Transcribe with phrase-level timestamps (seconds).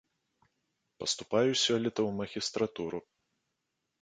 [1.03, 2.99] Паступаю сёлета ў магістратуру.